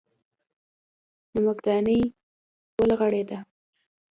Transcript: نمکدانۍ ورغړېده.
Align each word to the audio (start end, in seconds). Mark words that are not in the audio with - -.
نمکدانۍ 1.33 2.01
ورغړېده. 2.77 3.39